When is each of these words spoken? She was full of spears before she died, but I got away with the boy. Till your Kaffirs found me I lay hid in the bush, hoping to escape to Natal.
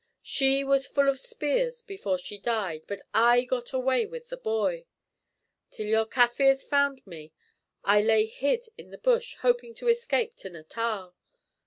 She 0.23 0.63
was 0.63 0.87
full 0.87 1.07
of 1.07 1.19
spears 1.19 1.83
before 1.83 2.17
she 2.17 2.39
died, 2.39 2.85
but 2.87 3.03
I 3.13 3.43
got 3.43 3.71
away 3.71 4.07
with 4.07 4.29
the 4.29 4.37
boy. 4.37 4.87
Till 5.69 5.85
your 5.85 6.07
Kaffirs 6.07 6.63
found 6.63 7.05
me 7.05 7.33
I 7.83 8.01
lay 8.01 8.25
hid 8.25 8.65
in 8.79 8.89
the 8.89 8.97
bush, 8.97 9.35
hoping 9.41 9.75
to 9.75 9.89
escape 9.89 10.35
to 10.37 10.49
Natal. 10.49 11.13